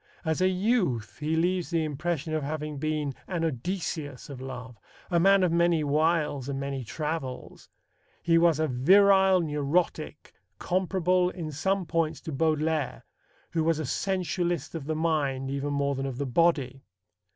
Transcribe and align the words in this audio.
As 0.25 0.41
a 0.41 0.47
youth 0.49 1.19
he 1.19 1.35
leaves 1.35 1.69
the 1.69 1.83
impression 1.83 2.33
of 2.33 2.41
having 2.41 2.79
been 2.79 3.13
an 3.27 3.43
Odysseus 3.45 4.31
of 4.31 4.41
love, 4.41 4.79
a 5.11 5.19
man 5.19 5.43
of 5.43 5.51
many 5.51 5.83
wiles 5.83 6.49
and 6.49 6.59
many 6.59 6.83
travels. 6.83 7.69
He 8.23 8.39
was 8.39 8.57
a 8.59 8.67
virile 8.67 9.41
neurotic, 9.41 10.33
comparable 10.57 11.29
in 11.29 11.51
some 11.51 11.85
points 11.85 12.19
to 12.21 12.31
Baudelaire, 12.31 13.05
who 13.51 13.63
was 13.63 13.77
a 13.77 13.85
sensualist 13.85 14.73
of 14.73 14.85
the 14.85 14.95
mind 14.95 15.51
even 15.51 15.71
more 15.71 15.93
than 15.93 16.07
of 16.07 16.17
the 16.17 16.25
body. 16.25 16.81